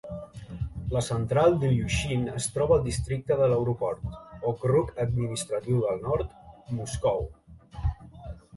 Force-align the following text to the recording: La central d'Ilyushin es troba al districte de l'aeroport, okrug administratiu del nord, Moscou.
La 0.93 1.01
central 1.07 1.57
d'Ilyushin 1.63 2.23
es 2.39 2.47
troba 2.55 2.75
al 2.77 2.87
districte 2.87 3.37
de 3.41 3.51
l'aeroport, 3.53 4.17
okrug 4.55 4.91
administratiu 5.07 5.85
del 5.87 6.03
nord, 6.09 6.35
Moscou. 6.81 7.25